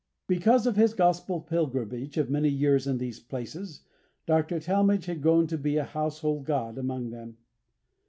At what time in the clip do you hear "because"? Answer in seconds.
0.27-0.65